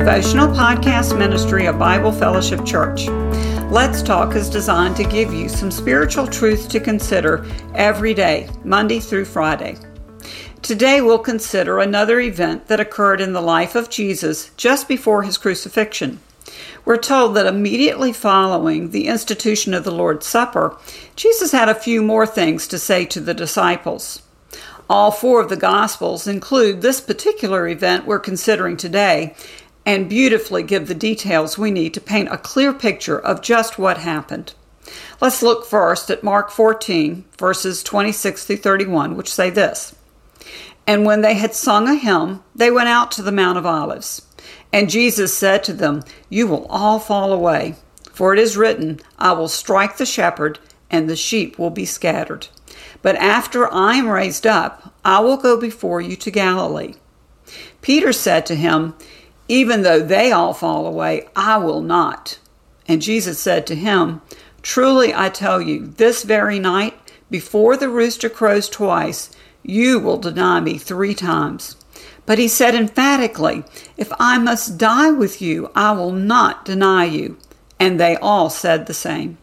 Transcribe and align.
devotional 0.00 0.48
podcast 0.48 1.16
ministry 1.18 1.66
of 1.66 1.78
Bible 1.78 2.10
Fellowship 2.10 2.64
Church. 2.64 3.06
Let's 3.70 4.00
Talk 4.00 4.34
is 4.34 4.48
designed 4.48 4.96
to 4.96 5.04
give 5.04 5.30
you 5.30 5.46
some 5.46 5.70
spiritual 5.70 6.26
truths 6.26 6.66
to 6.68 6.80
consider 6.80 7.46
every 7.74 8.14
day, 8.14 8.48
Monday 8.64 8.98
through 8.98 9.26
Friday. 9.26 9.76
Today 10.62 11.02
we'll 11.02 11.18
consider 11.18 11.78
another 11.78 12.18
event 12.18 12.66
that 12.68 12.80
occurred 12.80 13.20
in 13.20 13.34
the 13.34 13.42
life 13.42 13.74
of 13.74 13.90
Jesus 13.90 14.50
just 14.56 14.88
before 14.88 15.22
his 15.22 15.36
crucifixion. 15.36 16.18
We're 16.86 16.96
told 16.96 17.36
that 17.36 17.46
immediately 17.46 18.14
following 18.14 18.92
the 18.92 19.06
institution 19.06 19.74
of 19.74 19.84
the 19.84 19.92
Lord's 19.92 20.24
Supper, 20.24 20.78
Jesus 21.14 21.52
had 21.52 21.68
a 21.68 21.74
few 21.74 22.00
more 22.00 22.26
things 22.26 22.66
to 22.68 22.78
say 22.78 23.04
to 23.04 23.20
the 23.20 23.34
disciples. 23.34 24.22
All 24.88 25.12
four 25.12 25.40
of 25.40 25.50
the 25.50 25.56
Gospels 25.56 26.26
include 26.26 26.80
this 26.80 27.02
particular 27.02 27.68
event 27.68 28.06
we're 28.06 28.18
considering 28.18 28.76
today 28.78 29.36
and 29.90 30.08
beautifully 30.08 30.62
give 30.62 30.86
the 30.86 30.94
details 30.94 31.58
we 31.58 31.68
need 31.68 31.92
to 31.92 32.00
paint 32.00 32.28
a 32.30 32.38
clear 32.38 32.72
picture 32.72 33.18
of 33.18 33.42
just 33.42 33.76
what 33.76 33.98
happened. 33.98 34.54
Let's 35.20 35.42
look 35.42 35.66
first 35.66 36.12
at 36.12 36.22
Mark 36.22 36.52
14, 36.52 37.24
verses 37.36 37.82
26 37.82 38.44
through 38.44 38.58
31, 38.58 39.16
which 39.16 39.34
say 39.34 39.50
this 39.50 39.96
And 40.86 41.04
when 41.04 41.22
they 41.22 41.34
had 41.34 41.56
sung 41.56 41.88
a 41.88 41.96
hymn, 41.96 42.44
they 42.54 42.70
went 42.70 42.88
out 42.88 43.10
to 43.12 43.22
the 43.22 43.32
Mount 43.32 43.58
of 43.58 43.66
Olives. 43.66 44.22
And 44.72 44.88
Jesus 44.88 45.36
said 45.36 45.64
to 45.64 45.72
them, 45.72 46.04
You 46.28 46.46
will 46.46 46.66
all 46.66 47.00
fall 47.00 47.32
away, 47.32 47.74
for 48.12 48.32
it 48.32 48.38
is 48.38 48.56
written, 48.56 49.00
I 49.18 49.32
will 49.32 49.48
strike 49.48 49.96
the 49.96 50.06
shepherd, 50.06 50.60
and 50.88 51.10
the 51.10 51.16
sheep 51.16 51.58
will 51.58 51.70
be 51.70 51.84
scattered. 51.84 52.46
But 53.02 53.16
after 53.16 53.66
I 53.72 53.96
am 53.96 54.08
raised 54.08 54.46
up, 54.46 54.94
I 55.04 55.18
will 55.18 55.36
go 55.36 55.56
before 55.56 56.00
you 56.00 56.14
to 56.14 56.30
Galilee. 56.30 56.94
Peter 57.82 58.12
said 58.12 58.46
to 58.46 58.54
him, 58.54 58.94
Even 59.50 59.82
though 59.82 59.98
they 59.98 60.30
all 60.30 60.54
fall 60.54 60.86
away, 60.86 61.26
I 61.34 61.56
will 61.56 61.82
not. 61.82 62.38
And 62.86 63.02
Jesus 63.02 63.40
said 63.40 63.66
to 63.66 63.74
him, 63.74 64.20
Truly 64.62 65.12
I 65.12 65.28
tell 65.28 65.60
you, 65.60 65.88
this 65.88 66.22
very 66.22 66.60
night, 66.60 66.94
before 67.32 67.76
the 67.76 67.88
rooster 67.88 68.28
crows 68.28 68.68
twice, 68.68 69.28
you 69.64 69.98
will 69.98 70.18
deny 70.18 70.60
me 70.60 70.78
three 70.78 71.16
times. 71.16 71.74
But 72.26 72.38
he 72.38 72.46
said 72.46 72.76
emphatically, 72.76 73.64
If 73.96 74.12
I 74.20 74.38
must 74.38 74.78
die 74.78 75.10
with 75.10 75.42
you, 75.42 75.72
I 75.74 75.90
will 75.92 76.12
not 76.12 76.64
deny 76.64 77.06
you. 77.06 77.36
And 77.80 77.98
they 77.98 78.14
all 78.18 78.50
said 78.50 78.86
the 78.86 78.94
same. 78.94 79.36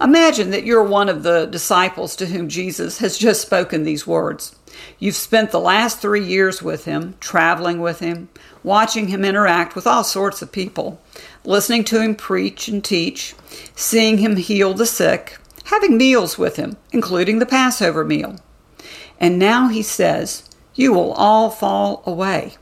Imagine 0.00 0.52
that 0.52 0.64
you're 0.64 0.82
one 0.82 1.10
of 1.10 1.22
the 1.22 1.44
disciples 1.44 2.16
to 2.16 2.24
whom 2.24 2.48
Jesus 2.48 2.96
has 3.00 3.18
just 3.18 3.42
spoken 3.42 3.82
these 3.82 4.06
words. 4.06 4.56
You've 4.98 5.16
spent 5.16 5.50
the 5.50 5.60
last 5.60 6.00
three 6.00 6.24
years 6.24 6.62
with 6.62 6.84
him, 6.84 7.14
traveling 7.20 7.80
with 7.80 8.00
him, 8.00 8.28
watching 8.62 9.08
him 9.08 9.24
interact 9.24 9.74
with 9.74 9.86
all 9.86 10.04
sorts 10.04 10.42
of 10.42 10.52
people, 10.52 11.00
listening 11.44 11.84
to 11.84 12.00
him 12.00 12.14
preach 12.14 12.68
and 12.68 12.82
teach, 12.82 13.34
seeing 13.74 14.18
him 14.18 14.36
heal 14.36 14.74
the 14.74 14.86
sick, 14.86 15.38
having 15.64 15.96
meals 15.96 16.38
with 16.38 16.56
him, 16.56 16.76
including 16.92 17.38
the 17.38 17.46
Passover 17.46 18.04
meal. 18.04 18.36
And 19.18 19.38
now 19.38 19.68
he 19.68 19.82
says, 19.82 20.48
You 20.74 20.92
will 20.92 21.12
all 21.12 21.50
fall 21.50 22.02
away. 22.06 22.56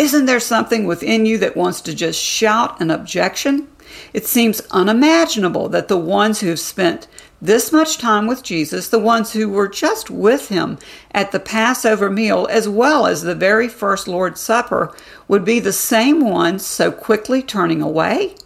Isn't 0.00 0.24
there 0.24 0.40
something 0.40 0.86
within 0.86 1.26
you 1.26 1.36
that 1.36 1.58
wants 1.58 1.82
to 1.82 1.94
just 1.94 2.18
shout 2.18 2.80
an 2.80 2.90
objection? 2.90 3.68
It 4.14 4.24
seems 4.24 4.62
unimaginable 4.70 5.68
that 5.68 5.88
the 5.88 5.98
ones 5.98 6.40
who 6.40 6.48
have 6.48 6.58
spent 6.58 7.06
this 7.42 7.70
much 7.70 7.98
time 7.98 8.26
with 8.26 8.42
Jesus, 8.42 8.88
the 8.88 8.98
ones 8.98 9.34
who 9.34 9.50
were 9.50 9.68
just 9.68 10.08
with 10.08 10.48
him 10.48 10.78
at 11.10 11.32
the 11.32 11.38
Passover 11.38 12.08
meal 12.08 12.48
as 12.50 12.66
well 12.66 13.06
as 13.06 13.20
the 13.20 13.34
very 13.34 13.68
first 13.68 14.08
Lord's 14.08 14.40
Supper, 14.40 14.90
would 15.28 15.44
be 15.44 15.60
the 15.60 15.70
same 15.70 16.20
ones 16.26 16.64
so 16.64 16.90
quickly 16.90 17.42
turning 17.42 17.82
away? 17.82 18.36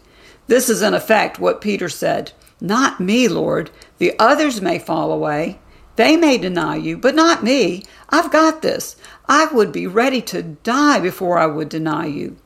This 0.48 0.68
is 0.68 0.82
in 0.82 0.92
effect 0.92 1.38
what 1.38 1.60
Peter 1.60 1.88
said 1.88 2.32
Not 2.60 2.98
me, 2.98 3.28
Lord. 3.28 3.70
The 3.98 4.18
others 4.18 4.60
may 4.60 4.80
fall 4.80 5.12
away. 5.12 5.60
They 5.96 6.16
may 6.16 6.38
deny 6.38 6.76
you, 6.76 6.96
but 6.96 7.14
not 7.14 7.44
me. 7.44 7.84
I've 8.08 8.32
got 8.32 8.62
this. 8.62 8.96
I 9.28 9.46
would 9.46 9.72
be 9.72 9.86
ready 9.86 10.20
to 10.22 10.42
die 10.42 11.00
before 11.00 11.38
I 11.38 11.46
would 11.46 11.68
deny 11.68 12.06
you. 12.06 12.36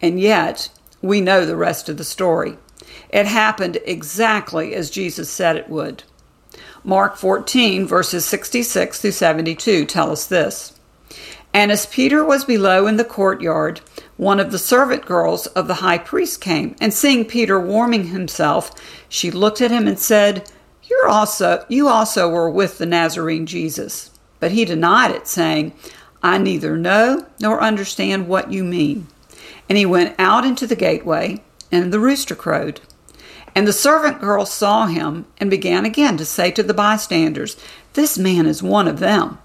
And 0.00 0.20
yet, 0.20 0.68
we 1.00 1.20
know 1.20 1.46
the 1.46 1.56
rest 1.56 1.88
of 1.88 1.96
the 1.96 2.04
story. 2.04 2.58
It 3.10 3.26
happened 3.26 3.78
exactly 3.84 4.74
as 4.74 4.90
Jesus 4.90 5.30
said 5.30 5.56
it 5.56 5.68
would. 5.68 6.02
Mark 6.82 7.16
14, 7.16 7.86
verses 7.86 8.24
66 8.24 9.00
through 9.00 9.10
72 9.10 9.86
tell 9.86 10.10
us 10.10 10.26
this. 10.26 10.72
And 11.52 11.72
as 11.72 11.86
Peter 11.86 12.22
was 12.24 12.44
below 12.44 12.86
in 12.86 12.96
the 12.96 13.04
courtyard, 13.04 13.80
one 14.16 14.38
of 14.38 14.52
the 14.52 14.58
servant 14.58 15.06
girls 15.06 15.46
of 15.48 15.68
the 15.68 15.74
high 15.74 15.98
priest 15.98 16.40
came, 16.40 16.76
and 16.80 16.92
seeing 16.92 17.24
Peter 17.24 17.58
warming 17.58 18.08
himself, 18.08 18.72
she 19.08 19.30
looked 19.30 19.60
at 19.60 19.70
him 19.70 19.88
and 19.88 19.98
said, 19.98 20.50
You're 21.06 21.14
also 21.14 21.64
you 21.68 21.86
also 21.86 22.28
were 22.28 22.50
with 22.50 22.78
the 22.78 22.84
Nazarene 22.84 23.46
Jesus. 23.46 24.10
But 24.40 24.50
he 24.50 24.64
denied 24.64 25.12
it, 25.12 25.28
saying, 25.28 25.72
I 26.20 26.36
neither 26.36 26.76
know 26.76 27.26
nor 27.40 27.62
understand 27.62 28.26
what 28.26 28.50
you 28.50 28.64
mean. 28.64 29.06
And 29.68 29.78
he 29.78 29.86
went 29.86 30.16
out 30.18 30.44
into 30.44 30.66
the 30.66 30.74
gateway, 30.74 31.44
and 31.70 31.92
the 31.92 32.00
rooster 32.00 32.34
crowed. 32.34 32.80
And 33.54 33.68
the 33.68 33.72
servant 33.72 34.20
girl 34.20 34.46
saw 34.46 34.86
him, 34.86 35.26
and 35.38 35.48
began 35.48 35.84
again 35.84 36.16
to 36.16 36.24
say 36.24 36.50
to 36.50 36.64
the 36.64 36.74
bystanders, 36.74 37.56
This 37.92 38.18
man 38.18 38.44
is 38.44 38.60
one 38.60 38.88
of 38.88 38.98
them. 38.98 39.38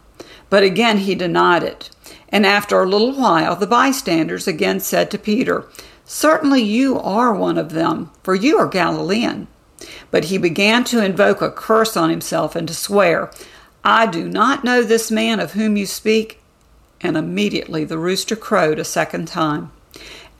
But 0.49 0.63
again 0.63 0.97
he 0.97 1.13
denied 1.13 1.61
it. 1.61 1.91
And 2.29 2.43
after 2.43 2.81
a 2.81 2.89
little 2.89 3.13
while, 3.13 3.55
the 3.55 3.67
bystanders 3.67 4.47
again 4.47 4.79
said 4.79 5.11
to 5.11 5.19
Peter, 5.19 5.67
Certainly 6.05 6.63
you 6.63 6.99
are 6.99 7.31
one 7.31 7.59
of 7.59 7.69
them, 7.69 8.09
for 8.23 8.33
you 8.33 8.57
are 8.57 8.67
Galilean. 8.67 9.47
But 10.11 10.25
he 10.25 10.37
began 10.37 10.83
to 10.85 11.03
invoke 11.03 11.41
a 11.41 11.49
curse 11.49 11.97
on 11.97 12.09
himself 12.09 12.55
and 12.55 12.67
to 12.67 12.73
swear, 12.73 13.31
I 13.83 14.05
do 14.05 14.27
not 14.27 14.63
know 14.63 14.83
this 14.83 15.09
man 15.09 15.39
of 15.39 15.53
whom 15.53 15.77
you 15.77 15.85
speak. 15.85 16.39
And 16.99 17.17
immediately 17.17 17.83
the 17.83 17.97
rooster 17.97 18.35
crowed 18.35 18.77
a 18.77 18.85
second 18.85 19.27
time. 19.27 19.71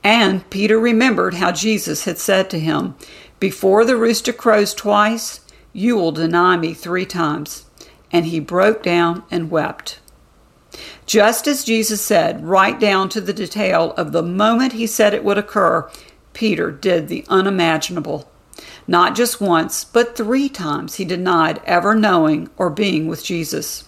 And 0.04 0.48
Peter 0.50 0.78
remembered 0.78 1.34
how 1.34 1.52
Jesus 1.52 2.04
had 2.04 2.18
said 2.18 2.50
to 2.50 2.60
him, 2.60 2.94
Before 3.40 3.84
the 3.84 3.96
rooster 3.96 4.32
crows 4.32 4.74
twice, 4.74 5.40
you 5.72 5.96
will 5.96 6.12
deny 6.12 6.56
me 6.56 6.74
three 6.74 7.06
times. 7.06 7.64
And 8.12 8.26
he 8.26 8.40
broke 8.40 8.82
down 8.82 9.24
and 9.30 9.50
wept. 9.50 9.98
Just 11.06 11.46
as 11.46 11.64
Jesus 11.64 12.00
said, 12.00 12.44
right 12.44 12.78
down 12.78 13.08
to 13.10 13.20
the 13.20 13.32
detail 13.32 13.92
of 13.96 14.12
the 14.12 14.22
moment 14.22 14.72
he 14.72 14.86
said 14.86 15.14
it 15.14 15.24
would 15.24 15.38
occur, 15.38 15.90
Peter 16.32 16.70
did 16.70 17.08
the 17.08 17.24
unimaginable. 17.28 18.30
Not 18.86 19.14
just 19.14 19.40
once, 19.40 19.84
but 19.84 20.16
three 20.16 20.48
times 20.48 20.96
he 20.96 21.04
denied 21.04 21.60
ever 21.64 21.94
knowing 21.94 22.50
or 22.56 22.70
being 22.70 23.06
with 23.06 23.24
Jesus. 23.24 23.84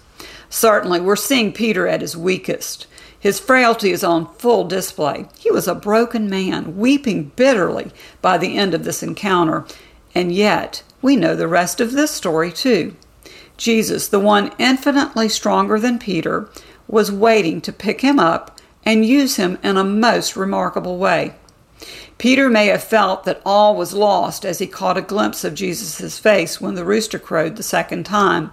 Certainly, 0.49 1.00
we're 1.00 1.16
seeing 1.16 1.53
Peter 1.53 1.88
at 1.88 2.00
his 2.00 2.16
weakest. 2.16 2.87
His 3.19 3.41
frailty 3.41 3.91
is 3.91 4.05
on 4.05 4.32
full 4.34 4.65
display. 4.65 5.27
He 5.38 5.50
was 5.50 5.66
a 5.66 5.75
broken 5.75 6.28
man, 6.28 6.77
weeping 6.77 7.32
bitterly 7.37 7.91
by 8.21 8.38
the 8.38 8.56
end 8.56 8.75
of 8.75 8.84
this 8.84 9.03
encounter, 9.03 9.65
and 10.15 10.31
yet 10.31 10.82
we 11.03 11.16
know 11.16 11.34
the 11.34 11.49
rest 11.49 11.81
of 11.81 11.93
this 11.93 12.11
story 12.11 12.53
too. 12.53 12.94
Jesus, 13.56 14.09
the 14.09 14.21
one 14.21 14.53
infinitely 14.59 15.28
stronger 15.28 15.78
than 15.78 15.99
Peter, 15.99 16.49
was 16.87 17.11
waiting 17.11 17.61
to 17.62 17.72
pick 17.72 18.03
him 18.03 18.19
up 18.19 18.61
and 18.84 19.06
use 19.06 19.37
him 19.37 19.59
in 19.62 19.76
a 19.76 19.84
most 19.84 20.37
remarkable 20.37 20.99
way. 20.99 21.34
Peter 22.25 22.49
may 22.49 22.69
have 22.69 22.83
felt 22.83 23.25
that 23.25 23.43
all 23.45 23.77
was 23.77 23.93
lost 23.93 24.47
as 24.47 24.59
he 24.59 24.67
caught 24.67 24.97
a 24.97 25.03
glimpse 25.03 25.44
of 25.44 25.55
Jesus' 25.55 26.19
face 26.19 26.59
when 26.59 26.75
the 26.75 26.82
rooster 26.82 27.19
crowed 27.19 27.56
the 27.56 27.62
second 27.62 28.06
time. 28.06 28.50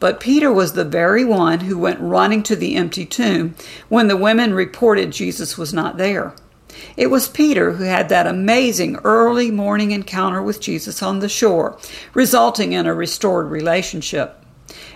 But 0.00 0.18
Peter 0.18 0.52
was 0.52 0.72
the 0.72 0.84
very 0.84 1.24
one 1.24 1.60
who 1.60 1.78
went 1.78 2.00
running 2.00 2.42
to 2.42 2.56
the 2.56 2.74
empty 2.74 3.06
tomb 3.06 3.54
when 3.88 4.08
the 4.08 4.16
women 4.16 4.52
reported 4.52 5.12
Jesus 5.12 5.56
was 5.56 5.72
not 5.72 5.96
there. 5.96 6.34
It 6.96 7.06
was 7.06 7.28
Peter 7.28 7.74
who 7.74 7.84
had 7.84 8.08
that 8.08 8.26
amazing 8.26 8.96
early 9.04 9.48
morning 9.52 9.92
encounter 9.92 10.42
with 10.42 10.60
Jesus 10.60 11.00
on 11.00 11.20
the 11.20 11.28
shore, 11.28 11.78
resulting 12.14 12.72
in 12.72 12.84
a 12.84 12.94
restored 12.94 13.48
relationship. 13.48 14.44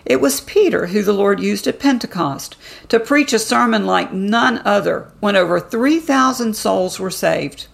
It 0.04 0.20
was 0.20 0.40
Peter 0.40 0.88
who 0.88 1.04
the 1.04 1.12
Lord 1.12 1.38
used 1.38 1.68
at 1.68 1.78
Pentecost 1.78 2.56
to 2.88 2.98
preach 2.98 3.32
a 3.32 3.38
sermon 3.38 3.86
like 3.86 4.12
none 4.12 4.60
other 4.64 5.12
when 5.20 5.36
over 5.36 5.60
3,000 5.60 6.56
souls 6.56 6.98
were 6.98 7.12
saved. 7.12 7.68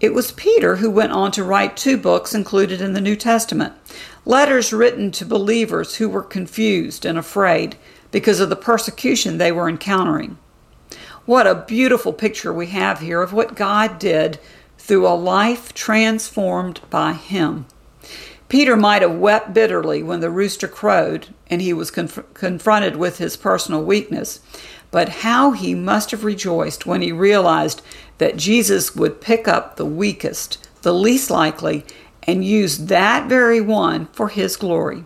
It 0.00 0.14
was 0.14 0.32
Peter 0.32 0.76
who 0.76 0.90
went 0.90 1.12
on 1.12 1.30
to 1.32 1.44
write 1.44 1.76
two 1.76 1.98
books 1.98 2.34
included 2.34 2.80
in 2.80 2.94
the 2.94 3.02
New 3.02 3.16
Testament 3.16 3.74
letters 4.24 4.72
written 4.72 5.10
to 5.10 5.24
believers 5.24 5.96
who 5.96 6.08
were 6.08 6.22
confused 6.22 7.04
and 7.04 7.18
afraid 7.18 7.76
because 8.10 8.40
of 8.40 8.48
the 8.48 8.56
persecution 8.56 9.38
they 9.38 9.52
were 9.52 9.68
encountering. 9.68 10.38
What 11.26 11.46
a 11.46 11.54
beautiful 11.54 12.12
picture 12.12 12.52
we 12.52 12.68
have 12.68 13.00
here 13.00 13.22
of 13.22 13.32
what 13.32 13.56
God 13.56 13.98
did 13.98 14.38
through 14.78 15.06
a 15.06 15.14
life 15.14 15.74
transformed 15.74 16.80
by 16.90 17.12
Him. 17.12 17.66
Peter 18.48 18.76
might 18.76 19.02
have 19.02 19.14
wept 19.14 19.54
bitterly 19.54 20.02
when 20.02 20.20
the 20.20 20.30
rooster 20.30 20.66
crowed 20.66 21.28
and 21.48 21.62
he 21.62 21.72
was 21.72 21.90
conf- 21.90 22.24
confronted 22.34 22.96
with 22.96 23.18
his 23.18 23.36
personal 23.36 23.82
weakness, 23.82 24.40
but 24.90 25.08
how 25.08 25.52
he 25.52 25.74
must 25.74 26.10
have 26.10 26.24
rejoiced 26.24 26.86
when 26.86 27.02
he 27.02 27.12
realized 27.12 27.82
that 28.18 28.36
Jesus 28.36 28.96
would 28.96 29.20
pick 29.20 29.46
up 29.46 29.76
the 29.76 29.86
weakest, 29.86 30.58
the 30.82 30.94
least 30.94 31.30
likely, 31.30 31.84
and 32.24 32.44
use 32.44 32.78
that 32.86 33.28
very 33.28 33.60
one 33.60 34.06
for 34.12 34.28
his 34.28 34.56
glory. 34.56 35.04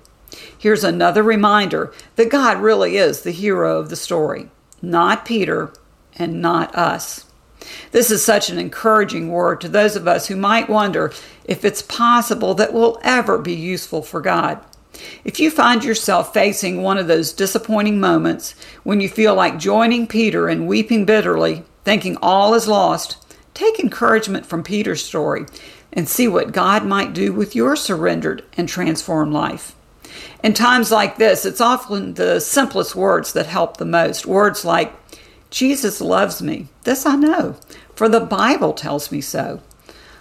Here's 0.58 0.84
another 0.84 1.22
reminder 1.22 1.92
that 2.16 2.30
God 2.30 2.60
really 2.60 2.96
is 2.96 3.22
the 3.22 3.30
hero 3.30 3.78
of 3.78 3.88
the 3.88 3.96
story, 3.96 4.50
not 4.82 5.24
Peter 5.24 5.72
and 6.16 6.40
not 6.40 6.74
us. 6.74 7.26
This 7.92 8.10
is 8.10 8.24
such 8.24 8.50
an 8.50 8.58
encouraging 8.58 9.30
word 9.30 9.60
to 9.60 9.68
those 9.68 9.96
of 9.96 10.06
us 10.08 10.26
who 10.26 10.36
might 10.36 10.68
wonder 10.68 11.12
if 11.44 11.64
it's 11.64 11.82
possible 11.82 12.54
that 12.54 12.72
we'll 12.72 12.98
ever 13.02 13.38
be 13.38 13.54
useful 13.54 14.02
for 14.02 14.20
God. 14.20 14.64
If 15.24 15.40
you 15.40 15.50
find 15.50 15.84
yourself 15.84 16.32
facing 16.32 16.82
one 16.82 16.98
of 16.98 17.06
those 17.06 17.32
disappointing 17.32 18.00
moments 18.00 18.54
when 18.82 19.00
you 19.00 19.08
feel 19.08 19.34
like 19.34 19.58
joining 19.58 20.06
Peter 20.06 20.48
and 20.48 20.66
weeping 20.66 21.04
bitterly, 21.04 21.64
thinking 21.84 22.16
all 22.22 22.54
is 22.54 22.68
lost, 22.68 23.16
take 23.54 23.78
encouragement 23.78 24.46
from 24.46 24.62
Peter's 24.62 25.04
story 25.04 25.46
and 25.92 26.08
see 26.08 26.26
what 26.28 26.52
God 26.52 26.84
might 26.84 27.12
do 27.12 27.32
with 27.32 27.54
your 27.54 27.76
surrendered 27.76 28.44
and 28.56 28.68
transformed 28.68 29.32
life. 29.32 29.74
In 30.42 30.52
times 30.54 30.90
like 30.90 31.16
this, 31.16 31.44
it's 31.44 31.60
often 31.60 32.14
the 32.14 32.40
simplest 32.40 32.94
words 32.94 33.32
that 33.32 33.46
help 33.46 33.76
the 33.76 33.84
most. 33.84 34.26
Words 34.26 34.64
like, 34.64 34.92
Jesus 35.50 36.00
loves 36.00 36.42
me. 36.42 36.68
This 36.82 37.06
I 37.06 37.16
know, 37.16 37.56
for 37.94 38.08
the 38.08 38.20
Bible 38.20 38.72
tells 38.72 39.12
me 39.12 39.20
so. 39.20 39.60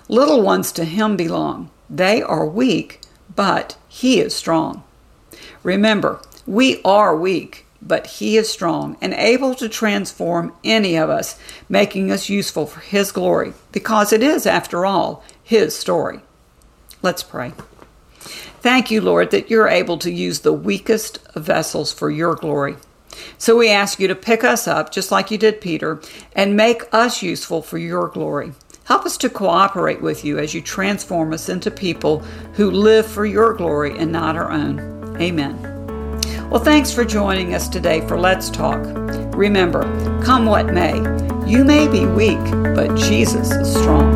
Little 0.08 0.42
ones 0.42 0.72
to 0.74 0.86
him 0.86 1.18
belong. 1.18 1.72
They 1.90 2.22
are 2.22 2.46
weak, 2.46 3.02
but 3.36 3.78
he 3.94 4.20
is 4.20 4.36
strong. 4.36 4.84
Remember, 5.62 6.20
we 6.48 6.82
are 6.84 7.16
weak, 7.16 7.68
but 7.80 8.08
he 8.08 8.38
is 8.38 8.50
strong 8.50 8.98
and 9.00 9.14
able 9.14 9.54
to 9.54 9.70
transform 9.70 10.52
any 10.64 10.96
of 10.96 11.12
us, 11.12 11.40
making 11.70 12.12
us 12.12 12.28
useful 12.28 12.66
for 12.66 12.80
his 12.80 13.12
glory, 13.12 13.54
because 13.72 14.12
it 14.12 14.24
is, 14.24 14.48
after 14.48 14.84
all, 14.84 15.24
his 15.44 15.76
story. 15.78 16.22
Let's 17.04 17.22
pray. 17.22 17.54
Thank 18.62 18.90
you, 18.90 19.00
Lord, 19.00 19.30
that 19.30 19.52
you're 19.52 19.68
able 19.68 20.00
to 20.00 20.12
use 20.12 20.40
the 20.40 20.54
weakest 20.54 21.20
vessels 21.36 21.94
for 21.94 22.10
your 22.10 22.34
glory. 22.34 22.78
So 23.38 23.56
we 23.56 23.70
ask 23.70 24.00
you 24.00 24.08
to 24.08 24.16
pick 24.16 24.44
us 24.44 24.68
up, 24.68 24.92
just 24.92 25.12
like 25.12 25.30
you 25.30 25.38
did 25.38 25.62
Peter, 25.62 26.02
and 26.36 26.58
make 26.58 26.92
us 26.92 27.22
useful 27.22 27.62
for 27.62 27.78
your 27.78 28.08
glory. 28.08 28.54
Help 28.86 29.06
us 29.06 29.18
to 29.18 29.30
cooperate 29.30 30.02
with 30.02 30.26
you 30.26 30.40
as 30.40 30.54
you 30.54 30.62
transform 30.62 31.34
us 31.34 31.48
into 31.48 31.72
people 31.72 32.20
who 32.54 32.70
live 32.70 33.06
for 33.06 33.26
your 33.26 33.54
glory 33.54 33.98
and 33.98 34.12
not 34.12 34.36
our 34.36 34.52
own. 34.52 35.18
Amen. 35.22 35.58
Well, 36.50 36.64
thanks 36.64 36.92
for 36.92 37.06
joining 37.06 37.54
us 37.54 37.70
today 37.70 38.06
for 38.08 38.20
Let's 38.20 38.50
Talk. 38.50 38.84
Remember, 39.36 39.84
come 40.22 40.46
what 40.46 40.74
may, 40.74 40.98
you 41.48 41.64
may 41.64 41.88
be 41.88 42.06
weak, 42.06 42.44
but 42.76 42.96
Jesus 42.96 43.52
is 43.52 43.74
strong. 43.74 44.13